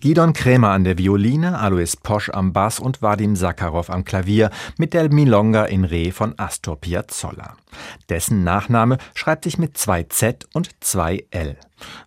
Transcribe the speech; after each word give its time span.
Gidon 0.00 0.32
Krämer 0.32 0.70
an 0.70 0.84
der 0.84 0.96
Violine, 0.96 1.58
Alois 1.58 1.94
Posch 2.02 2.30
am 2.30 2.54
Bass 2.54 2.80
und 2.80 3.02
Vadim 3.02 3.36
Sakharov 3.36 3.90
am 3.90 4.06
Klavier 4.06 4.48
mit 4.78 4.94
der 4.94 5.12
Milonga 5.12 5.66
in 5.66 5.84
Re 5.84 6.10
von 6.10 6.32
Astor 6.38 6.80
Piazzolla. 6.80 7.54
Dessen 8.08 8.42
Nachname 8.42 8.96
schreibt 9.14 9.44
sich 9.44 9.58
mit 9.58 9.76
zwei 9.76 10.04
Z 10.04 10.48
und 10.54 10.70
zwei 10.80 11.26
L 11.30 11.58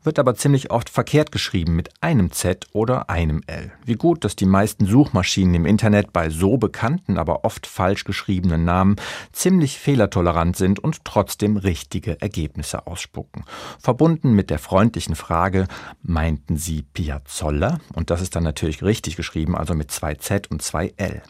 wird 0.04 0.20
aber 0.20 0.36
ziemlich 0.36 0.72
oft 0.72 0.90
verkehrt 0.90 1.32
geschrieben 1.32 1.76
mit 1.76 1.90
einem 2.02 2.32
Z 2.32 2.68
oder 2.74 3.10
einem 3.10 3.42
L. 3.48 3.72
Wie 3.86 3.96
gut, 3.96 4.24
dass 4.24 4.36
die 4.36 4.46
meisten 4.46 4.86
Suchmaschinen 4.86 5.56
im 5.56 5.66
Internet 5.66 6.14
bei 6.14 6.30
so 6.30 6.58
bekannten, 6.58 7.18
aber 7.18 7.46
oft 7.46 7.68
falsch 7.68 8.04
geschriebenen 8.04 8.66
Namen 8.66 8.96
ziemlich 9.32 9.78
fehlertolerant 9.78 10.56
sind 10.56 10.80
und 10.80 11.06
trotzdem 11.06 11.58
richtige 11.58 12.20
Ergebnisse 12.22 12.88
ausspucken. 12.88 13.46
Verbunden 13.80 14.34
mit 14.34 14.50
der 14.50 14.60
freundlichen 14.60 15.16
Frage, 15.16 15.68
meinten 16.02 16.58
Sie 16.58 16.84
Piazzolla? 16.94 17.80
Und 17.94 18.10
das 18.10 18.22
ist 18.22 18.36
dann 18.36 18.44
natürlich 18.44 18.84
richtig 18.84 19.16
geschrieben, 19.16 19.56
also 19.56 19.74
mit 19.74 19.92
zwei 19.92 20.16
Z 20.16 20.50
und 20.50 20.62
zwei 20.62 20.94
L. 20.98 21.22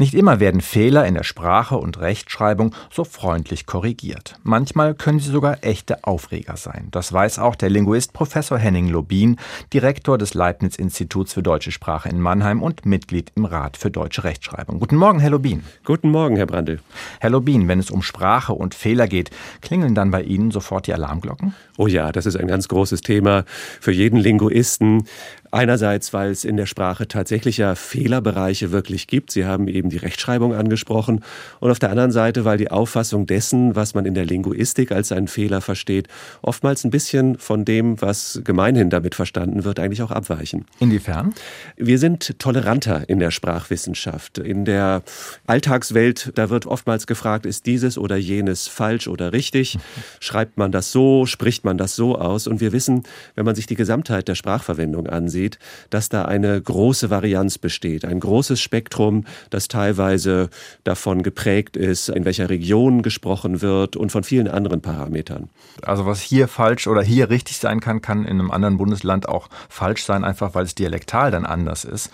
Nicht 0.00 0.14
immer 0.14 0.38
werden 0.38 0.60
Fehler 0.60 1.06
in 1.08 1.14
der 1.14 1.24
Sprache 1.24 1.76
und 1.76 1.98
Rechtschreibung 1.98 2.72
so 2.88 3.02
freundlich 3.02 3.66
korrigiert. 3.66 4.36
Manchmal 4.44 4.94
können 4.94 5.18
sie 5.18 5.32
sogar 5.32 5.64
echte 5.64 6.04
Aufreger 6.04 6.56
sein. 6.56 6.86
Das 6.92 7.12
weiß 7.12 7.40
auch 7.40 7.56
der 7.56 7.68
Linguist 7.68 8.12
Professor 8.12 8.58
Henning 8.58 8.86
Lobin, 8.86 9.38
Direktor 9.72 10.16
des 10.16 10.34
Leibniz-Instituts 10.34 11.32
für 11.32 11.42
deutsche 11.42 11.72
Sprache 11.72 12.08
in 12.08 12.20
Mannheim 12.20 12.62
und 12.62 12.86
Mitglied 12.86 13.32
im 13.34 13.44
Rat 13.44 13.76
für 13.76 13.90
deutsche 13.90 14.22
Rechtschreibung. 14.22 14.78
Guten 14.78 14.94
Morgen, 14.94 15.18
Herr 15.18 15.30
Lobin. 15.30 15.64
Guten 15.84 16.12
Morgen, 16.12 16.36
Herr 16.36 16.46
Brandl. 16.46 16.78
Herr 17.18 17.30
Lobin, 17.30 17.66
wenn 17.66 17.80
es 17.80 17.90
um 17.90 18.02
Sprache 18.02 18.52
und 18.52 18.76
Fehler 18.76 19.08
geht, 19.08 19.32
klingeln 19.62 19.96
dann 19.96 20.12
bei 20.12 20.22
Ihnen 20.22 20.52
sofort 20.52 20.86
die 20.86 20.94
Alarmglocken? 20.94 21.56
Oh 21.76 21.88
ja, 21.88 22.12
das 22.12 22.24
ist 22.24 22.36
ein 22.36 22.46
ganz 22.46 22.68
großes 22.68 23.00
Thema 23.00 23.44
für 23.80 23.90
jeden 23.90 24.20
Linguisten. 24.20 25.08
Einerseits, 25.50 26.12
weil 26.12 26.30
es 26.30 26.44
in 26.44 26.56
der 26.56 26.66
Sprache 26.66 27.08
tatsächlich 27.08 27.56
ja 27.56 27.74
Fehlerbereiche 27.74 28.72
wirklich 28.72 29.06
gibt. 29.06 29.30
Sie 29.30 29.46
haben 29.46 29.68
eben 29.68 29.88
die 29.88 29.96
Rechtschreibung 29.96 30.54
angesprochen. 30.54 31.24
Und 31.60 31.70
auf 31.70 31.78
der 31.78 31.90
anderen 31.90 32.10
Seite, 32.10 32.44
weil 32.44 32.58
die 32.58 32.70
Auffassung 32.70 33.26
dessen, 33.26 33.74
was 33.74 33.94
man 33.94 34.04
in 34.04 34.14
der 34.14 34.26
Linguistik 34.26 34.92
als 34.92 35.12
einen 35.12 35.28
Fehler 35.28 35.60
versteht, 35.60 36.08
oftmals 36.42 36.84
ein 36.84 36.90
bisschen 36.90 37.38
von 37.38 37.64
dem, 37.64 38.00
was 38.00 38.40
gemeinhin 38.44 38.90
damit 38.90 39.14
verstanden 39.14 39.64
wird, 39.64 39.80
eigentlich 39.80 40.02
auch 40.02 40.10
abweichen. 40.10 40.66
Inwiefern? 40.80 41.34
Wir 41.76 41.98
sind 41.98 42.38
toleranter 42.38 43.08
in 43.08 43.18
der 43.18 43.30
Sprachwissenschaft. 43.30 44.38
In 44.38 44.64
der 44.64 45.02
Alltagswelt, 45.46 46.32
da 46.34 46.50
wird 46.50 46.66
oftmals 46.66 47.06
gefragt, 47.06 47.46
ist 47.46 47.66
dieses 47.66 47.96
oder 47.96 48.16
jenes 48.16 48.68
falsch 48.68 49.08
oder 49.08 49.32
richtig? 49.32 49.78
Schreibt 50.20 50.58
man 50.58 50.72
das 50.72 50.92
so? 50.92 51.24
Spricht 51.26 51.64
man 51.64 51.78
das 51.78 51.96
so 51.96 52.18
aus? 52.18 52.46
Und 52.46 52.60
wir 52.60 52.72
wissen, 52.72 53.04
wenn 53.34 53.44
man 53.44 53.54
sich 53.54 53.66
die 53.66 53.76
Gesamtheit 53.76 54.28
der 54.28 54.34
Sprachverwendung 54.34 55.06
ansieht, 55.06 55.47
sieht, 55.48 55.58
dass 55.90 56.08
da 56.08 56.24
eine 56.24 56.60
große 56.60 57.10
Varianz 57.10 57.58
besteht, 57.58 58.04
ein 58.04 58.20
großes 58.20 58.60
Spektrum, 58.60 59.24
das 59.50 59.68
teilweise 59.68 60.50
davon 60.84 61.22
geprägt 61.22 61.76
ist, 61.76 62.08
in 62.08 62.24
welcher 62.24 62.50
Region 62.50 63.02
gesprochen 63.02 63.62
wird 63.62 63.96
und 63.96 64.12
von 64.12 64.24
vielen 64.24 64.48
anderen 64.48 64.80
Parametern. 64.80 65.48
Also 65.82 66.06
was 66.06 66.20
hier 66.20 66.48
falsch 66.48 66.86
oder 66.86 67.02
hier 67.02 67.30
richtig 67.30 67.58
sein 67.58 67.80
kann, 67.80 68.02
kann 68.02 68.24
in 68.24 68.40
einem 68.40 68.50
anderen 68.50 68.76
Bundesland 68.78 69.28
auch 69.28 69.48
falsch 69.68 70.04
sein, 70.04 70.24
einfach 70.24 70.54
weil 70.54 70.64
es 70.64 70.74
dialektal 70.74 71.30
dann 71.30 71.46
anders 71.46 71.84
ist. 71.84 72.10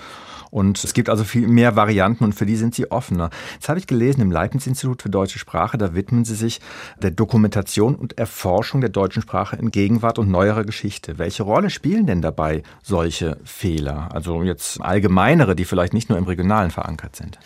Und 0.54 0.84
es 0.84 0.94
gibt 0.94 1.10
also 1.10 1.24
viel 1.24 1.48
mehr 1.48 1.74
Varianten 1.74 2.22
und 2.22 2.32
für 2.32 2.46
die 2.46 2.54
sind 2.54 2.76
sie 2.76 2.92
offener. 2.92 3.30
Jetzt 3.54 3.68
habe 3.68 3.80
ich 3.80 3.88
gelesen 3.88 4.20
im 4.20 4.30
Leibniz-Institut 4.30 5.02
für 5.02 5.10
deutsche 5.10 5.40
Sprache, 5.40 5.78
da 5.78 5.96
widmen 5.96 6.24
sie 6.24 6.36
sich 6.36 6.60
der 7.02 7.10
Dokumentation 7.10 7.96
und 7.96 8.18
Erforschung 8.18 8.80
der 8.80 8.90
deutschen 8.90 9.20
Sprache 9.20 9.56
in 9.56 9.72
Gegenwart 9.72 10.16
und 10.16 10.30
neuerer 10.30 10.62
Geschichte. 10.62 11.18
Welche 11.18 11.42
Rolle 11.42 11.70
spielen 11.70 12.06
denn 12.06 12.22
dabei 12.22 12.62
solche 12.84 13.36
Fehler? 13.42 14.14
Also 14.14 14.44
jetzt 14.44 14.80
allgemeinere, 14.80 15.56
die 15.56 15.64
vielleicht 15.64 15.92
nicht 15.92 16.08
nur 16.08 16.18
im 16.18 16.24
Regionalen 16.24 16.70
verankert 16.70 17.16
sind. 17.16 17.36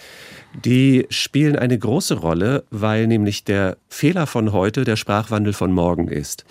Die 0.65 1.07
spielen 1.11 1.57
eine 1.57 1.79
große 1.79 2.15
Rolle, 2.15 2.65
weil 2.71 3.07
nämlich 3.07 3.45
der 3.45 3.77
Fehler 3.89 4.27
von 4.27 4.53
heute 4.53 4.85
der 4.85 4.97
Sprachwandel 4.97 5.53
von 5.53 5.73
morgen 5.73 6.09
ist. 6.09 6.45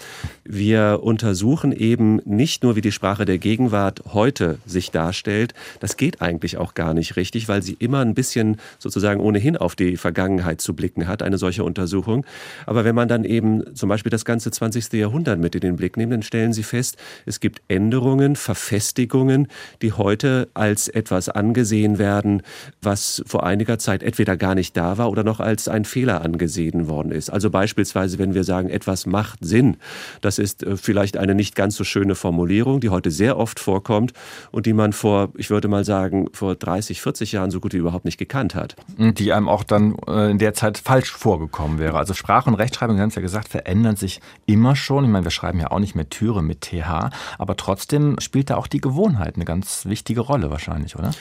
Wir 0.45 0.99
untersuchen 1.01 1.71
eben 1.71 2.21
nicht 2.23 2.63
nur, 2.63 2.75
wie 2.75 2.81
die 2.81 2.91
Sprache 2.91 3.25
der 3.25 3.37
Gegenwart 3.37 4.03
heute 4.13 4.59
sich 4.65 4.91
darstellt. 4.91 5.53
Das 5.79 5.97
geht 5.97 6.21
eigentlich 6.21 6.46
auch 6.55 6.73
gar 6.73 6.93
nicht 6.93 7.17
richtig, 7.17 7.49
weil 7.49 7.61
sie 7.61 7.75
immer 7.79 7.99
ein 7.99 8.13
bisschen 8.13 8.55
sozusagen 8.79 9.19
ohnehin 9.19 9.57
auf 9.57 9.75
die 9.75 9.97
Vergangenheit 9.97 10.61
zu 10.61 10.73
blicken 10.73 11.05
hat, 11.05 11.21
eine 11.21 11.37
solche 11.37 11.65
Untersuchung. 11.65 12.25
Aber 12.65 12.85
wenn 12.85 12.95
man 12.95 13.09
dann 13.09 13.25
eben 13.25 13.75
zum 13.75 13.89
Beispiel 13.89 14.09
das 14.09 14.23
ganze 14.23 14.51
20. 14.51 14.93
Jahrhundert 14.93 15.37
mit 15.37 15.53
in 15.55 15.61
den 15.61 15.75
Blick 15.75 15.97
nimmt, 15.97 16.13
dann 16.13 16.23
stellen 16.23 16.53
Sie 16.53 16.63
fest, 16.63 16.95
es 17.25 17.41
gibt 17.41 17.61
Änderungen, 17.67 18.37
Verfestigungen, 18.37 19.49
die 19.81 19.91
heute 19.91 20.47
als 20.53 20.87
etwas 20.87 21.27
angesehen 21.27 21.97
werden, 21.97 22.41
was 22.81 23.21
vor 23.27 23.45
einiger 23.45 23.77
Zeit 23.77 23.97
Zeit 23.97 24.03
entweder 24.03 24.37
gar 24.37 24.53
nicht 24.53 24.77
da 24.77 24.97
war 24.97 25.09
oder 25.09 25.23
noch 25.23 25.39
als 25.39 25.67
ein 25.67 25.85
Fehler 25.85 26.21
angesehen 26.21 26.87
worden 26.87 27.11
ist. 27.11 27.29
Also 27.29 27.49
beispielsweise, 27.49 28.19
wenn 28.19 28.33
wir 28.33 28.43
sagen, 28.43 28.69
etwas 28.69 29.05
macht 29.05 29.39
Sinn, 29.41 29.77
das 30.21 30.39
ist 30.39 30.63
äh, 30.63 30.77
vielleicht 30.77 31.17
eine 31.17 31.33
nicht 31.33 31.55
ganz 31.55 31.75
so 31.75 31.83
schöne 31.83 32.15
Formulierung, 32.15 32.79
die 32.79 32.89
heute 32.89 33.09
sehr 33.09 33.37
oft 33.37 33.59
vorkommt 33.59 34.13
und 34.51 34.65
die 34.65 34.73
man 34.73 34.93
vor, 34.93 35.29
ich 35.37 35.49
würde 35.49 35.67
mal 35.67 35.85
sagen, 35.85 36.26
vor 36.33 36.55
30, 36.55 37.01
40 37.01 37.31
Jahren 37.31 37.51
so 37.51 37.59
gut 37.59 37.73
wie 37.73 37.77
überhaupt 37.77 38.05
nicht 38.05 38.17
gekannt 38.17 38.55
hat. 38.55 38.75
Die 38.97 39.33
einem 39.33 39.47
auch 39.47 39.63
dann 39.63 39.95
äh, 40.07 40.31
in 40.31 40.37
der 40.37 40.53
Zeit 40.53 40.77
falsch 40.77 41.11
vorgekommen 41.11 41.79
wäre. 41.79 41.97
Also 41.97 42.13
Sprache 42.13 42.49
und 42.49 42.55
Rechtschreibung, 42.55 42.95
Sie 42.95 43.01
haben 43.01 43.09
es 43.09 43.15
ja 43.15 43.21
gesagt, 43.21 43.47
verändern 43.47 43.95
sich 43.95 44.21
immer 44.45 44.75
schon. 44.75 45.05
Ich 45.05 45.09
meine, 45.09 45.25
wir 45.25 45.31
schreiben 45.31 45.59
ja 45.59 45.71
auch 45.71 45.79
nicht 45.79 45.95
mehr 45.95 46.09
Türe 46.09 46.41
mit 46.41 46.61
TH, 46.61 47.09
aber 47.37 47.55
trotzdem 47.55 48.19
spielt 48.19 48.49
da 48.49 48.57
auch 48.57 48.67
die 48.67 48.81
Gewohnheit 48.81 49.35
eine 49.35 49.45
ganz 49.45 49.85
wichtige 49.85 50.21
Rolle 50.21 50.49
wahrscheinlich, 50.49 50.95
oder? 50.97 51.11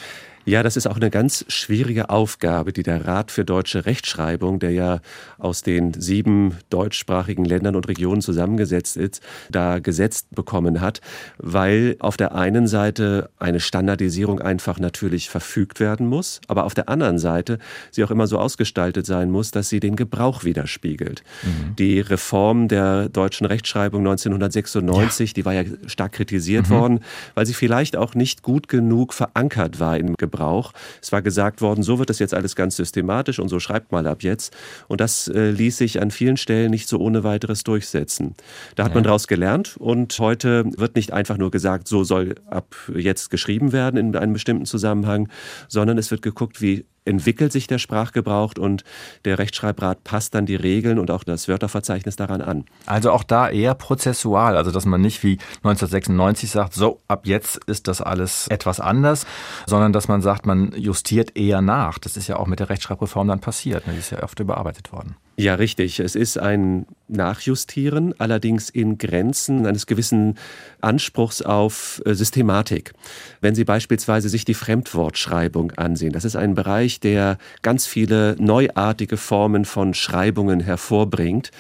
Ja, 0.49 0.63
das 0.63 0.77
ist 0.77 0.87
auch 0.87 0.95
eine 0.95 1.11
ganz 1.11 1.45
schwierige 1.49 2.09
Aufgabe, 2.09 2.73
die 2.73 2.85
der 2.85 3.05
Rat 3.05 3.33
für 3.33 3.45
deutsche 3.45 3.85
Rechtschreibung, 3.85 4.61
der 4.61 4.71
ja 4.71 5.01
aus 5.39 5.63
den 5.63 5.93
sieben 5.93 6.55
deutschsprachigen 6.71 7.45
Ländern 7.45 7.75
und 7.75 7.89
Regionen 7.89 8.21
zusammengesetzt 8.21 8.97
ist, 8.97 9.21
da 9.51 9.81
gesetzt 9.81 10.29
bekommen 10.31 10.81
hat, 10.81 11.01
weil 11.39 11.97
auf 11.99 12.17
der 12.17 12.37
einen 12.37 12.69
Seite 12.69 13.29
eine 13.41 13.59
Standardisierung 13.59 14.41
einfach 14.41 14.79
natürlich 14.79 15.29
verfügt 15.31 15.81
werden 15.81 16.07
muss, 16.07 16.41
aber 16.47 16.63
auf 16.63 16.75
der 16.75 16.89
anderen 16.89 17.19
Seite 17.19 17.59
sie 17.91 18.05
auch 18.05 18.13
immer 18.13 18.29
so 18.29 18.39
ausgestaltet 18.39 19.05
sein 19.05 19.33
muss, 19.33 19.51
dass 19.51 19.69
sie 19.69 19.81
den 19.81 19.97
Gebrauch 19.97 20.45
widerspiegelt. 20.45 21.25
Mhm. 21.43 21.75
Die 21.75 21.99
Reform 21.99 22.69
der 22.69 23.09
deutschen 23.09 23.49
Rechtschreibung 23.49 24.03
1996, 24.03 25.31
ja. 25.31 25.35
die 25.35 25.45
war 25.45 25.55
ja 25.55 25.65
stark 25.89 26.13
kritisiert 26.13 26.71
mhm. 26.71 26.75
worden, 26.75 27.01
weil 27.35 27.47
sie 27.47 27.55
vielleicht 27.55 27.97
auch 27.97 28.15
nicht 28.15 28.45
gut 28.45 28.69
genug 28.69 29.13
verankert 29.13 29.81
war 29.81 29.99
im 29.99 30.15
Gebrauch 30.17 30.36
Gebrauch. 30.37 30.73
Es 31.01 31.13
war 31.13 31.23
gesagt 31.23 31.61
worden, 31.61 31.83
so 31.83 31.99
wird 31.99 32.11
das 32.11 32.19
jetzt 32.19 32.35
alles 32.35 32.57
ganz 32.57 32.77
systematisch 32.77 33.39
und 33.39 33.49
so 33.49 33.59
schreibt 33.59 33.91
mal 33.91 34.07
ab 34.07 34.23
jetzt. 34.23 34.55
Und 34.89 35.01
das 35.01 35.29
äh, 35.29 35.51
ließ 35.51 35.79
sich 35.79 36.01
an 36.01 36.11
vielen 36.11 36.37
Stellen 36.37 36.71
nicht 36.71 36.89
so 36.89 36.99
ohne 36.99 37.25
weiteres 37.25 37.65
durchsetzen. 37.65 38.35
Da 38.75 38.85
hat 38.85 38.91
ja. 38.91 38.97
man 38.97 39.05
daraus 39.05 39.27
gelernt 39.27 39.77
und 39.79 40.19
heute 40.19 40.65
wird 40.77 40.97
nicht 40.97 41.13
einfach 41.13 41.39
nur 41.39 41.51
gesagt, 41.51 41.89
so 41.89 42.05
soll 42.05 42.35
ab 42.51 42.75
jetzt 42.95 43.31
geschrieben 43.31 43.73
werden 43.73 43.97
in 43.97 44.17
einem 44.17 44.35
bestimmten 44.35 44.67
Zusammenhang, 44.67 45.29
sondern 45.69 45.97
es 45.97 46.11
wird 46.11 46.23
geguckt, 46.23 46.61
wie 46.61 46.85
entwickelt 47.07 47.53
sich 47.53 47.67
der 47.67 47.79
Sprachgebrauch 47.79 48.55
und 48.59 48.85
der 49.25 49.39
Rechtschreibrat 49.39 50.05
passt 50.05 50.35
dann 50.35 50.47
die 50.47 50.57
Regeln 50.57 50.99
und 50.99 51.11
auch 51.11 51.25
das 51.25 51.49
Wörterverzeichnis 51.49 52.17
daran 52.17 52.43
an. 52.43 52.65
Also 52.85 53.11
auch 53.11 53.25
da 53.25 53.49
eher 53.49 53.75
prozessual, 53.75 54.57
also 54.57 54.71
dass 54.71 54.85
man 54.85 55.01
nicht 55.01 55.23
wie 55.23 55.39
1996 55.63 56.51
sagt, 56.51 56.75
so 56.75 57.01
ab 57.09 57.27
jetzt 57.27 57.65
ist 57.67 57.89
das 57.89 58.01
alles 58.01 58.49
etwas 58.49 58.81
anders, 58.81 59.27
sondern 59.67 59.93
dass 59.93 60.09
man 60.09 60.23
sagt, 60.23 60.47
man 60.47 60.73
justiert 60.73 61.37
eher 61.37 61.63
nach. 61.63 61.99
Das 61.99 62.17
ist 62.17 62.29
ja 62.29 62.37
auch 62.37 62.47
mit 62.47 62.61
der 62.61 62.69
Rechtschreibreform 62.69 63.29
dann 63.29 63.41
passiert, 63.41 63.87
ne? 63.87 63.93
die 63.93 64.01
ist 64.01 64.11
ja 64.11 64.23
oft 64.23 64.39
überarbeitet 64.41 64.93
worden. 64.93 65.17
Ja, 65.39 65.55
richtig. 65.57 66.01
Es 66.01 66.15
ist 66.15 66.39
ein 66.39 66.87
Nachjustieren, 67.09 68.19
allerdings 68.19 68.71
in 68.71 68.97
Grenzen 68.97 69.67
eines 69.67 69.87
gewissen 69.87 70.39
Anspruchs 70.81 71.43
auf 71.43 72.01
äh, 72.07 72.15
Systematik. 72.15 72.95
Wenn 73.43 73.55
Sie 73.55 73.65
beispielsweise 73.65 74.31
sich 74.31 74.47
die 74.47 74.55
Fremdwortschreibung 74.55 75.73
ansehen, 75.73 76.13
das 76.13 76.25
ist 76.25 76.37
ein 76.37 76.55
Bereich, 76.55 77.01
der 77.01 77.37
ganz 77.61 77.87
viele 77.87 78.35
neuartige 78.39 79.19
Formen 79.19 79.67
von 79.67 79.93
Schreibungen 79.93 80.61
hervorbringt 80.61 81.51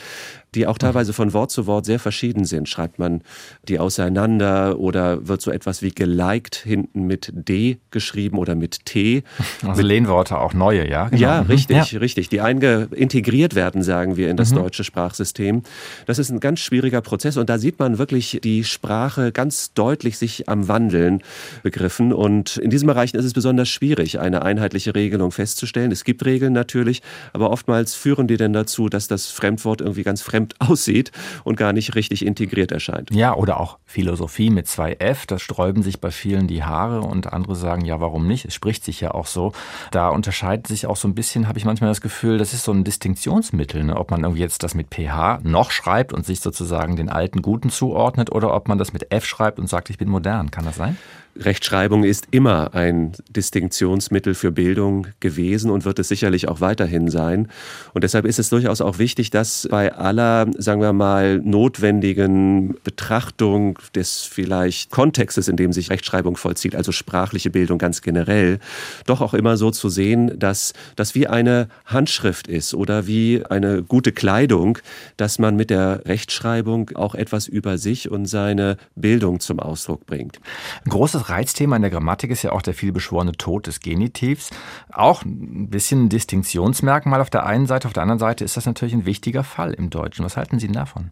die 0.56 0.66
auch 0.66 0.78
teilweise 0.78 1.12
von 1.12 1.32
Wort 1.32 1.50
zu 1.50 1.66
Wort 1.66 1.84
sehr 1.84 1.98
verschieden 1.98 2.44
sind. 2.44 2.68
Schreibt 2.68 2.98
man 2.98 3.22
die 3.68 3.78
auseinander 3.78 4.78
oder 4.78 5.28
wird 5.28 5.42
so 5.42 5.50
etwas 5.50 5.82
wie 5.82 5.90
geliked 5.90 6.56
hinten 6.56 7.02
mit 7.02 7.30
D 7.34 7.78
geschrieben 7.90 8.38
oder 8.38 8.54
mit 8.54 8.84
T? 8.84 9.22
Also 9.66 9.82
Lehnworte 9.82 10.38
auch 10.38 10.54
neue, 10.54 10.88
ja? 10.88 11.08
Genau. 11.08 11.20
Ja, 11.20 11.42
mhm. 11.42 11.50
richtig, 11.50 11.92
ja. 11.92 11.98
richtig. 11.98 12.28
Die 12.28 12.40
einge 12.40 12.88
integriert 12.92 13.54
werden, 13.54 13.82
sagen 13.82 14.16
wir, 14.16 14.30
in 14.30 14.36
das 14.36 14.52
mhm. 14.52 14.56
deutsche 14.56 14.84
Sprachsystem. 14.84 15.62
Das 16.06 16.18
ist 16.18 16.30
ein 16.30 16.40
ganz 16.40 16.60
schwieriger 16.60 17.00
Prozess 17.00 17.36
und 17.36 17.50
da 17.50 17.58
sieht 17.58 17.78
man 17.78 17.98
wirklich 17.98 18.38
die 18.42 18.64
Sprache 18.64 19.32
ganz 19.32 19.72
deutlich 19.74 20.18
sich 20.18 20.48
am 20.48 20.68
Wandeln 20.68 21.22
begriffen. 21.62 22.12
Und 22.12 22.56
in 22.56 22.70
diesen 22.70 22.86
Bereichen 22.86 23.16
ist 23.16 23.24
es 23.24 23.32
besonders 23.32 23.68
schwierig, 23.68 24.20
eine 24.20 24.42
einheitliche 24.42 24.94
Regelung 24.94 25.32
festzustellen. 25.32 25.92
Es 25.92 26.04
gibt 26.04 26.24
Regeln 26.24 26.52
natürlich, 26.52 27.02
aber 27.32 27.50
oftmals 27.50 27.94
führen 27.94 28.28
die 28.28 28.36
dann 28.36 28.52
dazu, 28.52 28.88
dass 28.88 29.08
das 29.08 29.26
Fremdwort 29.28 29.80
irgendwie 29.80 30.04
ganz 30.04 30.22
fremd 30.22 30.45
fremd 30.46 30.54
aussieht 30.70 31.12
und 31.44 31.56
gar 31.56 31.72
nicht 31.72 31.94
richtig 31.94 32.24
integriert 32.24 32.72
erscheint. 32.72 33.10
Ja, 33.10 33.34
oder 33.34 33.60
auch 33.60 33.78
Philosophie 33.84 34.50
mit 34.50 34.66
zwei 34.66 34.94
F, 34.94 35.26
da 35.26 35.38
sträuben 35.38 35.82
sich 35.82 36.00
bei 36.00 36.10
vielen 36.10 36.46
die 36.46 36.64
Haare 36.64 37.00
und 37.00 37.32
andere 37.32 37.56
sagen, 37.56 37.84
ja, 37.84 38.00
warum 38.00 38.26
nicht? 38.26 38.44
Es 38.44 38.54
spricht 38.54 38.84
sich 38.84 39.00
ja 39.00 39.12
auch 39.12 39.26
so. 39.26 39.52
Da 39.90 40.08
unterscheidet 40.08 40.66
sich 40.66 40.86
auch 40.86 40.96
so 40.96 41.08
ein 41.08 41.14
bisschen, 41.14 41.48
habe 41.48 41.58
ich 41.58 41.64
manchmal 41.64 41.90
das 41.90 42.00
Gefühl, 42.00 42.38
das 42.38 42.52
ist 42.52 42.64
so 42.64 42.72
ein 42.72 42.84
Distinktionsmittel, 42.84 43.84
ne? 43.84 43.96
ob 43.96 44.10
man 44.10 44.22
irgendwie 44.22 44.42
jetzt 44.42 44.62
das 44.62 44.74
mit 44.74 44.88
PH 44.94 45.40
noch 45.42 45.70
schreibt 45.70 46.12
und 46.12 46.26
sich 46.26 46.40
sozusagen 46.40 46.96
den 46.96 47.08
alten 47.08 47.42
Guten 47.42 47.70
zuordnet 47.70 48.32
oder 48.32 48.54
ob 48.54 48.68
man 48.68 48.78
das 48.78 48.92
mit 48.92 49.12
F 49.12 49.24
schreibt 49.24 49.58
und 49.58 49.68
sagt, 49.68 49.90
ich 49.90 49.98
bin 49.98 50.08
modern. 50.08 50.50
Kann 50.50 50.64
das 50.64 50.76
sein? 50.76 50.96
Rechtschreibung 51.40 52.04
ist 52.04 52.28
immer 52.30 52.74
ein 52.74 53.12
Distinktionsmittel 53.28 54.34
für 54.34 54.50
Bildung 54.50 55.08
gewesen 55.20 55.70
und 55.70 55.84
wird 55.84 55.98
es 55.98 56.08
sicherlich 56.08 56.48
auch 56.48 56.60
weiterhin 56.60 57.10
sein. 57.10 57.48
Und 57.92 58.04
deshalb 58.04 58.24
ist 58.24 58.38
es 58.38 58.48
durchaus 58.48 58.80
auch 58.80 58.98
wichtig, 58.98 59.30
dass 59.30 59.68
bei 59.70 59.92
aller, 59.92 60.46
sagen 60.58 60.80
wir 60.80 60.92
mal, 60.92 61.38
notwendigen 61.38 62.76
Betrachtung 62.84 63.78
des 63.94 64.22
vielleicht 64.22 64.90
Kontextes, 64.90 65.48
in 65.48 65.56
dem 65.56 65.72
sich 65.72 65.90
Rechtschreibung 65.90 66.36
vollzieht, 66.36 66.74
also 66.74 66.92
sprachliche 66.92 67.50
Bildung 67.50 67.78
ganz 67.78 68.02
generell, 68.02 68.58
doch 69.06 69.20
auch 69.20 69.34
immer 69.34 69.56
so 69.56 69.70
zu 69.70 69.88
sehen, 69.88 70.38
dass 70.38 70.72
das 70.96 71.14
wie 71.14 71.26
eine 71.26 71.68
Handschrift 71.84 72.48
ist 72.48 72.74
oder 72.74 73.06
wie 73.06 73.44
eine 73.48 73.82
gute 73.82 74.12
Kleidung, 74.12 74.78
dass 75.16 75.38
man 75.38 75.56
mit 75.56 75.70
der 75.70 76.02
Rechtschreibung 76.06 76.90
auch 76.94 77.14
etwas 77.14 77.46
über 77.48 77.78
sich 77.78 78.10
und 78.10 78.26
seine 78.26 78.76
Bildung 78.94 79.40
zum 79.40 79.60
Ausdruck 79.60 80.06
bringt. 80.06 80.40
Ein 80.84 80.90
großes 81.26 81.28
Reizthema 81.28 81.76
in 81.76 81.82
der 81.82 81.90
Grammatik 81.90 82.30
ist 82.30 82.42
ja 82.42 82.52
auch 82.52 82.62
der 82.62 82.74
vielbeschworene 82.74 83.32
Tod 83.32 83.66
des 83.66 83.80
Genitivs. 83.80 84.50
Auch 84.92 85.24
ein 85.24 85.68
bisschen 85.68 86.04
ein 86.04 86.08
Distinktionsmerkmal 86.08 87.20
auf 87.20 87.30
der 87.30 87.46
einen 87.46 87.66
Seite, 87.66 87.88
auf 87.88 87.94
der 87.94 88.02
anderen 88.02 88.18
Seite 88.18 88.44
ist 88.44 88.56
das 88.56 88.66
natürlich 88.66 88.94
ein 88.94 89.06
wichtiger 89.06 89.44
Fall 89.44 89.74
im 89.74 89.90
Deutschen. 89.90 90.24
Was 90.24 90.36
halten 90.36 90.58
Sie 90.58 90.68
davon? 90.68 91.10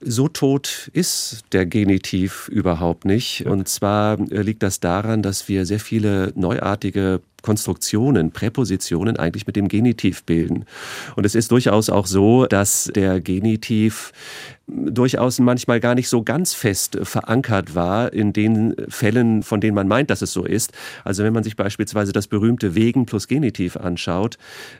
So 0.00 0.28
tot 0.28 0.90
ist 0.92 1.44
der 1.52 1.66
Genitiv 1.66 2.48
überhaupt 2.48 3.04
nicht. 3.04 3.46
Und 3.46 3.66
zwar 3.66 4.18
äh, 4.30 4.42
liegt 4.42 4.62
das 4.62 4.78
daran, 4.78 5.22
dass 5.22 5.48
wir 5.48 5.66
sehr 5.66 5.80
viele 5.80 6.32
neuartige 6.36 7.20
Konstruktionen, 7.42 8.30
Präpositionen 8.30 9.16
eigentlich 9.16 9.46
mit 9.48 9.56
dem 9.56 9.66
Genitiv 9.66 10.22
bilden. 10.22 10.66
Und 11.16 11.26
es 11.26 11.34
ist 11.34 11.50
durchaus 11.50 11.90
auch 11.90 12.06
so, 12.06 12.46
dass 12.46 12.90
der 12.94 13.20
Genitiv 13.20 14.12
durchaus 14.68 15.38
manchmal 15.38 15.80
gar 15.80 15.94
nicht 15.94 16.08
so 16.08 16.22
ganz 16.22 16.54
fest 16.54 16.98
verankert 17.02 17.74
war 17.74 18.12
in 18.12 18.32
den 18.32 18.76
Fällen, 18.88 19.42
von 19.42 19.60
denen 19.60 19.74
man 19.74 19.88
meint, 19.88 20.10
dass 20.10 20.22
es 20.22 20.32
so 20.32 20.44
ist. 20.44 20.72
Also 21.04 21.24
wenn 21.24 21.32
man 21.32 21.42
sich 21.42 21.56
beispielsweise 21.56 22.12
das 22.12 22.28
berühmte 22.28 22.74
Wegen 22.74 23.06
plus 23.06 23.28
Genitiv 23.28 23.76
anschaut, 23.76 24.36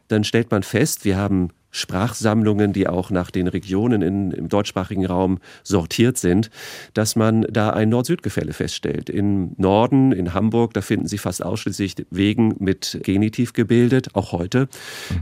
dann 0.08 0.25
stellt 0.25 0.50
man 0.50 0.62
fest, 0.62 1.05
wir 1.05 1.17
haben 1.17 1.50
Sprachsammlungen, 1.70 2.73
die 2.73 2.88
auch 2.88 3.11
nach 3.11 3.31
den 3.31 3.47
Regionen 3.47 4.03
in, 4.03 4.31
im 4.31 4.49
deutschsprachigen 4.49 5.06
Raum 5.06 5.38
sortiert 5.62 6.19
sind, 6.19 6.50
dass 6.94 7.17
man 7.17 7.43
da 7.43 7.70
ein 7.70 7.88
Nord-Süd-Gefälle 7.88 8.53
feststellt. 8.53 9.11
Im 9.11 9.53
Norden, 9.56 10.12
in 10.12 10.35
Hamburg, 10.35 10.75
da 10.75 10.81
finden 10.81 11.06
Sie 11.06 11.19
fast 11.19 11.44
ausschließlich 11.44 12.06
Wegen 12.11 12.55
mit 12.59 13.00
Genitiv 13.03 13.53
gebildet, 13.53 14.15
auch 14.15 14.32
heute, 14.32 14.69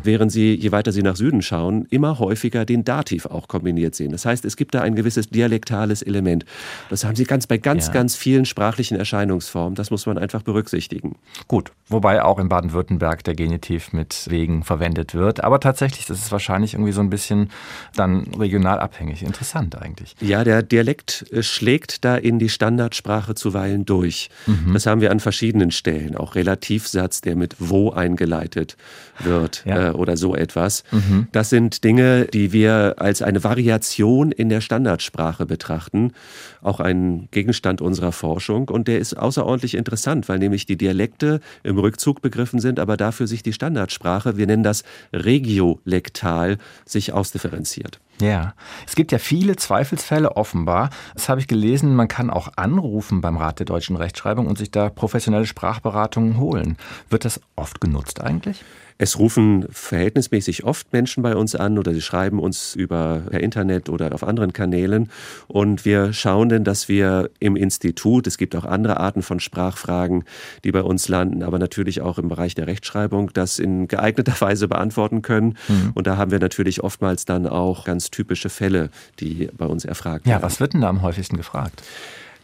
während 0.03 0.31
Sie, 0.31 0.55
je 0.55 0.73
weiter 0.73 0.93
Sie 0.93 1.03
nach 1.03 1.17
Süden 1.17 1.43
schauen, 1.43 1.87
immer 1.91 2.19
häufiger 2.19 2.65
den 2.65 2.85
Dativ 2.85 3.27
auch 3.27 3.49
kombiniert 3.49 3.95
sehen. 3.95 4.13
Das 4.13 4.25
heißt, 4.25 4.45
es 4.45 4.57
gibt 4.57 4.75
da 4.75 4.83
ein 4.83 4.95
gewisses 4.95 5.29
dialektales 5.29 6.03
Element. 6.03 6.45
Das 6.91 7.05
haben 7.05 7.17
Sie 7.17 7.25
ganz 7.25 7.47
bei 7.47 7.59
ganz, 7.59 7.89
ja. 7.89 7.93
ganz 7.93 8.17
vielen 8.17 8.45
sprachlichen 8.45 8.97
Erscheinungsformen. 8.97 9.75
Das 9.75 9.91
muss 9.91 10.07
man 10.07 10.19
einfach 10.19 10.43
berücksichtigen. 10.43 11.17
Gut, 11.49 11.73
wobei 11.89 12.23
auch 12.23 12.39
in 12.39 12.49
Baden-Württemberg 12.49 13.25
der 13.25 13.35
Genitiv 13.35 13.93
mit 13.93 14.27
Wegen 14.31 14.63
verwendet 14.63 15.15
wird. 15.15 15.43
Aber 15.43 15.61
tatsächlich, 15.61 16.07
das 16.07 16.19
ist 16.19 16.33
wahrscheinlich 16.37 16.75
irgendwie 16.75 16.93
so 16.93 17.01
ein 17.01 17.09
bisschen 17.09 17.51
dann 17.95 18.27
regional 18.39 18.79
abhängig. 18.79 19.23
Interessant 19.23 19.81
eigentlich. 19.81 20.15
Ja, 20.21 20.45
der 20.45 20.63
Dialekt 20.63 21.25
äh, 21.33 21.43
schlägt 21.43 22.05
da 22.05 22.17
in 22.17 22.39
die 22.39 22.51
Standardsprache 22.51 23.35
zuweilen 23.35 23.87
durch. 23.87 24.29
Mhm. 24.47 24.75
Das 24.75 24.85
haben 24.85 25.01
wir 25.01 25.11
an 25.11 25.21
verschiedenen 25.21 25.71
Stellen. 25.71 26.15
Auch 26.15 26.35
Relativsatz, 26.35 27.23
der 27.23 27.37
mit 27.37 27.57
wo 27.59 27.91
eingeleitet 27.91 28.77
wird 29.21 29.63
ja. 29.65 29.89
äh, 29.89 29.91
oder 29.93 30.17
so 30.17 30.35
etwas. 30.35 30.85
Mhm. 30.91 31.29
Das 31.33 31.49
sind 31.49 31.85
Dinge, 31.85 32.27
die 32.27 32.53
wir 32.53 32.97
als 32.99 33.23
eine 33.23 33.43
Variation 33.43 34.31
in 34.33 34.51
der 34.51 34.61
Standardsprache 34.61 35.47
betrachten. 35.47 36.13
Auch 36.61 36.81
ein 36.81 37.29
Gegenstand 37.31 37.81
unserer 37.81 38.13
Forschung. 38.13 38.69
Und 38.69 38.89
der 38.89 38.99
ist 38.99 39.15
außerordentlich 39.15 39.75
interessant, 39.75 40.29
weil 40.29 40.39
nämlich 40.39 40.67
die 40.67 40.77
Dialekte 40.77 41.41
im 41.63 41.79
Rückzug 41.79 42.21
begriffen 42.21 42.61
sind, 42.61 42.79
aber 42.79 42.97
dafür 42.97 43.27
sich 43.27 43.43
die 43.43 43.53
Standardsprache, 43.53 44.37
wir 44.37 44.47
nennen 44.47 44.63
das 44.63 44.85
regiolektal, 45.13 46.26
digital 46.27 46.59
sich 46.85 47.13
ausdifferenziert. 47.13 48.01
Ja, 48.21 48.55
es 48.87 48.95
gibt 48.95 49.13
ja 49.13 49.19
viele 49.19 49.57
Zweifelsfälle 49.57 50.37
offenbar. 50.37 50.91
Das 51.15 51.29
habe 51.29 51.41
ich 51.41 51.49
gelesen, 51.49 51.95
man 51.95 52.09
kann 52.09 52.31
auch 52.31 52.49
anrufen 52.57 53.21
beim 53.21 53.37
Rat 53.37 53.59
der 53.59 53.67
deutschen 53.67 53.97
Rechtschreibung 53.97 54.47
und 54.47 54.57
sich 54.59 54.71
da 54.71 54.89
professionelle 54.89 55.47
Sprachberatungen 55.47 56.39
holen. 56.39 56.77
Wird 57.11 57.25
das 57.25 57.41
oft 57.57 57.81
genutzt 57.81 58.21
eigentlich? 58.21 58.65
Es 58.99 59.19
rufen 59.19 59.67
verhältnismäßig 59.71 60.65
oft 60.65 60.93
Menschen 60.93 61.23
bei 61.23 61.37
uns 61.37 61.55
an 61.55 61.79
oder 61.79 61.93
sie 61.93 62.01
schreiben 62.01 62.39
uns 62.39 62.75
über 62.75 63.23
per 63.29 63.41
Internet 63.41 63.91
oder 63.91 64.15
auf 64.15 64.25
anderen 64.25 64.55
Kanälen 64.55 65.11
und 65.49 65.85
wir 65.85 66.15
schauen 66.15 66.49
denn, 66.49 66.65
dass 66.65 66.89
wir 66.89 67.29
im 67.39 67.57
Institut, 67.57 68.27
es 68.27 68.39
gibt 68.39 68.57
auch 68.57 68.65
andere 68.65 68.99
Arten 68.99 69.23
von 69.23 69.39
Sprachfragen, 69.39 70.25
die 70.65 70.73
bei 70.73 70.83
uns 70.83 71.09
landen, 71.09 71.43
aber 71.43 71.59
natürlich 71.59 72.01
auch 72.01 72.19
im 72.19 72.29
Bereich 72.29 72.55
der 72.55 72.67
Rechtschreibung, 72.67 73.31
das 73.35 73.59
in 73.59 73.87
geeigneter 73.87 74.35
Weise 74.41 74.67
beantworten 74.67 75.21
können. 75.21 75.59
Mhm. 75.69 75.93
Und 75.95 76.07
da 76.07 76.17
haben 76.17 76.31
wir 76.31 76.39
natürlich 76.39 76.83
oftmals 76.83 77.27
dann 77.27 77.47
auch 77.47 77.85
ganz 77.85 78.06
typische 78.11 78.49
Fälle, 78.49 78.91
die 79.21 79.49
bei 79.57 79.67
uns 79.67 79.85
erfragt 79.85 80.27
werden. 80.27 80.41
Ja, 80.41 80.43
was 80.43 80.61
wird 80.61 80.75
denn 80.75 80.81
da 80.81 80.89
am 80.89 81.03
häufigsten 81.03 81.37
gefragt? 81.37 81.83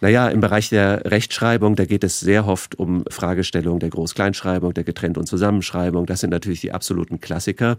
Naja, 0.03 0.26
im 0.29 0.41
Bereich 0.41 0.69
der 0.69 1.12
Rechtschreibung, 1.12 1.76
da 1.76 1.85
geht 1.85 2.03
es 2.03 2.19
sehr 2.19 2.49
oft 2.49 2.76
um 2.76 3.05
Fragestellungen 3.09 3.79
der 3.79 3.91
Groß-Kleinschreibung, 3.91 4.75
der 4.75 4.82
Getrennt- 4.82 5.17
und 5.17 5.26
Zusammenschreibung. 5.26 6.06
Das 6.06 6.19
sind 6.19 6.31
natürlich 6.31 6.61
die 6.61 6.73
absoluten 6.73 7.20
Klassiker. 7.20 7.76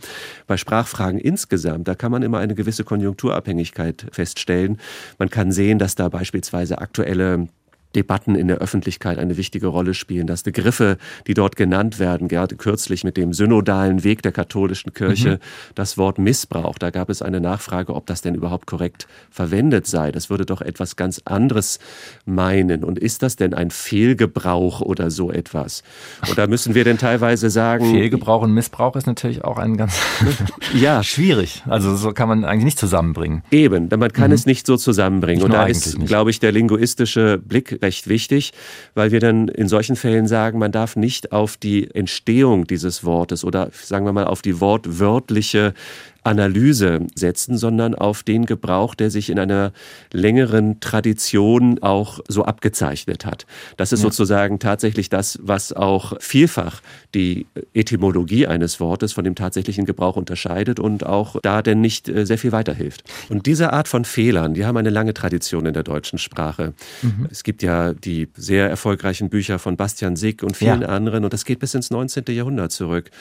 Bei 0.48 0.56
Sprachfragen 0.56 1.20
insgesamt, 1.20 1.86
da 1.90 1.96
kann 1.96 2.14
man 2.14 2.24
immer 2.24 2.40
eine 2.40 2.56
gewisse 2.56 2.86
Konjunkturabhängigkeit 2.86 4.06
feststellen. 4.14 4.80
Man 5.20 5.30
kann 5.30 5.52
sehen, 5.52 5.80
dass 5.80 5.96
da 5.96 6.08
beispielsweise 6.08 6.78
aktuelle 6.78 7.50
Debatten 7.96 8.36
in 8.36 8.48
der 8.48 8.58
Öffentlichkeit 8.58 9.18
eine 9.18 9.38
wichtige 9.38 9.68
Rolle 9.68 9.94
spielen, 9.94 10.28
dass 10.28 10.44
Begriffe, 10.44 10.98
die 11.28 11.34
dort 11.34 11.56
genannt 11.56 12.00
werden, 12.00 12.28
gerade 12.28 12.56
kürzlich 12.56 13.04
mit 13.04 13.18
dem 13.18 13.34
synodalen 13.34 14.04
Weg 14.04 14.22
der 14.22 14.32
katholischen 14.32 14.94
Kirche, 14.94 15.32
mhm. 15.32 15.74
das 15.76 15.98
Wort 15.98 16.20
Missbrauch, 16.20 16.78
da 16.78 16.90
gab 16.90 17.10
es 17.10 17.22
eine 17.22 17.40
Nachfrage, 17.40 17.94
ob 17.94 18.06
das 18.06 18.22
denn 18.22 18.36
überhaupt 18.36 18.68
korrekt 18.68 19.08
verwendet 19.30 19.88
sei. 19.88 20.12
Das 20.12 20.30
würde 20.30 20.46
doch 20.46 20.62
etwas 20.62 20.96
ganz 20.96 21.22
anderes 21.26 21.80
meinen. 22.26 22.84
Und 22.84 23.00
ist 23.00 23.24
das 23.24 23.36
denn 23.36 23.54
ein 23.54 23.72
Fehlgebrauch 23.72 24.82
oder 24.82 25.12
so 25.12 25.32
etwas? 25.32 25.84
Oder 26.32 26.48
müssen 26.48 26.76
wir 26.76 26.84
denn 26.84 26.98
teilweise 26.98 27.50
sagen. 27.50 27.86
Fehlgebrauch 27.92 28.42
und 28.42 28.54
Missbrauch 28.54 28.96
ist 28.96 29.08
natürlich 29.08 29.44
auch 29.44 29.58
ein 29.58 29.78
ganz 29.78 30.00
ja. 30.74 31.04
schwierig. 31.04 31.64
Also 31.68 31.96
so 31.96 32.12
kann 32.14 32.28
man 32.30 32.46
eigentlich 32.46 32.66
nicht 32.66 32.80
zusammenbringen. 32.80 33.44
Eben, 33.52 33.90
man 33.90 34.12
kann 34.12 34.30
mhm. 34.30 34.36
es 34.36 34.46
nicht 34.46 34.66
so 34.66 34.78
zusammenbringen. 34.78 35.44
Und 35.44 35.54
da 35.54 35.66
ist, 35.66 36.00
glaube 36.06 36.30
ich, 36.30 36.40
der 36.40 36.52
linguistische 36.52 37.38
Blick 37.38 37.83
recht 37.84 38.08
wichtig, 38.08 38.52
weil 38.96 39.12
wir 39.12 39.20
dann 39.20 39.48
in 39.48 39.68
solchen 39.68 39.96
Fällen 39.96 40.28
sagen, 40.28 40.58
man 40.58 40.72
darf 40.72 40.96
nicht 40.96 41.32
auf 41.32 41.58
die 41.58 41.94
Entstehung 41.94 42.66
dieses 42.66 43.04
Wortes 43.04 43.46
oder 43.46 43.70
sagen 43.72 44.06
wir 44.06 44.14
mal 44.14 44.26
auf 44.26 44.42
die 44.42 44.60
wortwörtliche 44.60 45.76
Analyse 46.24 47.08
setzen, 47.16 47.58
sondern 47.58 47.96
auf 47.96 48.24
den 48.24 48.46
Gebrauch, 48.46 48.96
der 48.96 49.10
sich 49.10 49.30
in 49.30 49.40
einer 49.40 49.74
längeren 50.12 50.80
Tradition 50.80 51.80
auch 51.82 52.20
so 52.28 52.46
abgezeichnet 52.46 53.26
hat. 53.26 53.46
Das 53.78 53.92
ist 53.92 54.00
ja. 54.00 54.10
sozusagen 54.10 54.60
tatsächlich 54.60 55.10
das, 55.10 55.40
was 55.42 55.74
auch 55.74 56.14
vielfach 56.20 56.82
die 57.14 57.46
Etymologie 57.74 58.48
eines 58.48 58.80
Wortes 58.80 59.14
von 59.14 59.24
dem 59.24 59.36
tatsächlichen 59.36 59.86
Gebrauch 59.86 60.16
unterscheidet 60.16 60.80
und 60.80 61.06
auch 61.06 61.38
da 61.42 61.62
denn 61.62 61.82
nicht 61.82 62.08
äh, 62.10 62.26
sehr 62.26 62.38
viel 62.38 62.52
weiterhilft. 62.52 63.04
Und 63.30 63.46
diese 63.46 63.74
Art 63.74 63.88
von 63.88 64.06
Fehlern, 64.06 64.54
die 64.54 64.66
haben 64.66 64.78
eine 64.78 64.90
lange 64.90 65.14
Tradition 65.14 65.66
in 65.66 65.74
der 65.74 65.84
deutschen 65.84 66.20
Sprache. 66.20 66.74
Mhm. 67.02 67.28
Es 67.30 67.44
gibt 67.44 67.64
ja 67.64 67.94
die 67.94 68.30
sehr 68.36 68.70
erfolgreichen 68.70 69.30
Bücher 69.30 69.60
von 69.60 69.76
Bastian 69.78 70.16
Sick 70.16 70.44
und 70.44 70.56
vielen 70.56 70.82
ja. 70.82 70.88
anderen 70.88 71.24
und 71.24 71.34
das 71.34 71.46
geht 71.46 71.60
bis 71.60 71.74
ins 71.74 71.92
19. 71.92 72.24
Jahrhundert 72.30 72.72
zurück. 72.72 73.12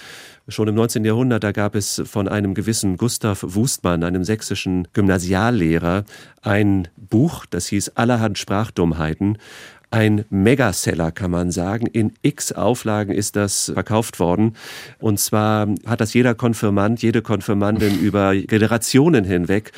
Schon 0.48 0.66
im 0.66 0.74
19. 0.74 1.04
Jahrhundert, 1.04 1.44
da 1.44 1.52
gab 1.52 1.76
es 1.76 2.02
von 2.04 2.26
einem 2.26 2.54
gewissen 2.54 2.96
Gustav 2.96 3.44
Wustmann, 3.46 4.02
einem 4.02 4.24
sächsischen 4.24 4.88
Gymnasiallehrer, 4.92 6.04
ein 6.42 6.88
Buch, 6.96 7.46
das 7.46 7.68
hieß 7.68 7.90
Allerhand 7.90 8.38
Sprachdummheiten 8.38 9.38
ein 9.92 10.24
Megaseller, 10.30 11.12
kann 11.12 11.30
man 11.30 11.50
sagen. 11.50 11.86
In 11.86 12.12
x 12.22 12.50
Auflagen 12.50 13.12
ist 13.12 13.36
das 13.36 13.70
verkauft 13.74 14.18
worden. 14.18 14.56
Und 14.98 15.20
zwar 15.20 15.68
hat 15.86 16.00
das 16.00 16.14
jeder 16.14 16.34
Konfirmand, 16.34 17.02
jede 17.02 17.20
Konfirmandin 17.20 17.98
über 18.00 18.34
Generationen 18.34 19.24
hinweg 19.24 19.72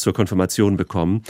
zur 0.00 0.12
Konfirmation 0.12 0.76
bekommen. 0.76 1.22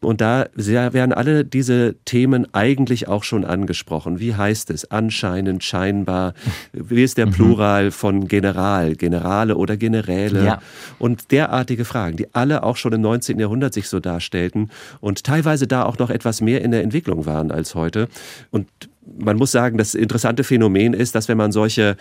Und 0.00 0.20
da 0.20 0.46
werden 0.54 1.12
alle 1.12 1.44
diese 1.44 1.96
Themen 2.04 2.52
eigentlich 2.54 3.08
auch 3.08 3.24
schon 3.24 3.44
angesprochen. 3.44 4.20
Wie 4.20 4.34
heißt 4.34 4.70
es? 4.70 4.90
Anscheinend, 4.90 5.64
scheinbar. 5.64 6.34
Wie 6.72 7.02
ist 7.02 7.18
der 7.18 7.26
mhm. 7.26 7.32
Plural 7.32 7.90
von 7.90 8.28
General, 8.28 8.94
Generale 8.94 9.56
oder 9.56 9.76
Generäle? 9.76 10.44
Ja. 10.44 10.62
Und 10.98 11.32
derartige 11.32 11.84
Fragen, 11.84 12.16
die 12.16 12.34
alle 12.34 12.62
auch 12.62 12.76
schon 12.76 12.92
im 12.92 13.00
19. 13.00 13.38
Jahrhundert 13.38 13.74
sich 13.74 13.88
so 13.88 14.00
darstellten 14.00 14.70
und 15.00 15.24
teilweise 15.24 15.66
da 15.66 15.84
auch 15.84 15.98
noch 15.98 16.10
etwas 16.10 16.40
mehr 16.40 16.62
in 16.62 16.70
der 16.70 16.82
Entwicklung 16.82 17.26
waren 17.26 17.50
als 17.50 17.74
heute. 17.74 18.08
Und 18.50 18.68
man 19.18 19.36
muss 19.36 19.52
sagen, 19.52 19.78
das 19.78 19.94
interessante 19.94 20.44
Phänomen 20.44 20.94
ist, 20.94 21.14
dass 21.14 21.28
wenn 21.28 21.36
man 21.36 21.52
solche 21.52 21.96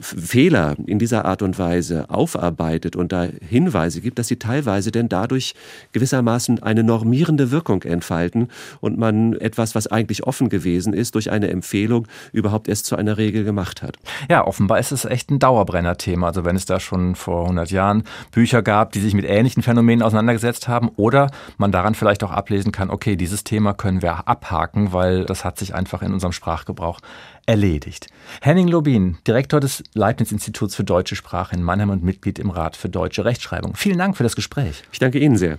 Fehler 0.00 0.76
in 0.86 0.98
dieser 0.98 1.24
Art 1.24 1.42
und 1.42 1.58
Weise 1.58 2.08
aufarbeitet 2.08 2.96
und 2.96 3.12
da 3.12 3.28
Hinweise 3.48 4.00
gibt, 4.00 4.18
dass 4.18 4.28
sie 4.28 4.36
teilweise 4.36 4.90
denn 4.90 5.08
dadurch 5.08 5.54
gewissermaßen 5.92 6.62
eine 6.62 6.82
normierende 6.82 7.50
Wirkung 7.50 7.82
entfalten 7.82 8.48
und 8.80 8.98
man 8.98 9.34
etwas, 9.34 9.74
was 9.74 9.86
eigentlich 9.86 10.24
offen 10.24 10.48
gewesen 10.48 10.92
ist, 10.92 11.14
durch 11.14 11.30
eine 11.30 11.48
Empfehlung 11.48 12.06
überhaupt 12.32 12.68
erst 12.68 12.86
zu 12.86 12.96
einer 12.96 13.18
Regel 13.18 13.44
gemacht 13.44 13.82
hat. 13.82 13.96
Ja, 14.28 14.46
offenbar 14.46 14.78
ist 14.78 14.92
es 14.92 15.04
echt 15.04 15.30
ein 15.30 15.38
Dauerbrenner-Thema. 15.38 16.28
Also 16.28 16.44
wenn 16.44 16.56
es 16.56 16.66
da 16.66 16.80
schon 16.80 17.14
vor 17.14 17.42
100 17.42 17.70
Jahren 17.70 18.04
Bücher 18.30 18.62
gab, 18.62 18.92
die 18.92 19.00
sich 19.00 19.14
mit 19.14 19.24
ähnlichen 19.24 19.62
Phänomenen 19.62 20.02
auseinandergesetzt 20.02 20.68
haben 20.68 20.90
oder 20.96 21.30
man 21.56 21.72
daran 21.72 21.94
vielleicht 21.94 22.22
auch 22.24 22.30
ablesen 22.30 22.72
kann, 22.72 22.90
okay, 22.90 23.16
dieses 23.16 23.44
Thema 23.44 23.74
können 23.74 24.02
wir 24.02 24.28
abhaken, 24.28 24.92
weil 24.92 25.24
das 25.24 25.44
hat 25.44 25.58
sich 25.58 25.74
einfach 25.74 26.02
in 26.02 26.12
unserem 26.12 26.32
Sprach 26.32 26.57
Sprachgebrauch 26.58 27.00
erledigt. 27.46 28.08
Henning 28.42 28.68
Lobin, 28.68 29.18
Direktor 29.26 29.60
des 29.60 29.82
Leibniz-Instituts 29.94 30.74
für 30.74 30.84
deutsche 30.84 31.16
Sprache 31.16 31.54
in 31.54 31.62
Mannheim 31.62 31.90
und 31.90 32.02
Mitglied 32.02 32.38
im 32.38 32.50
Rat 32.50 32.76
für 32.76 32.88
deutsche 32.88 33.24
Rechtschreibung. 33.24 33.74
Vielen 33.76 33.98
Dank 33.98 34.16
für 34.16 34.24
das 34.24 34.36
Gespräch. 34.36 34.82
Ich 34.92 34.98
danke 34.98 35.18
Ihnen 35.18 35.36
sehr. 35.36 35.58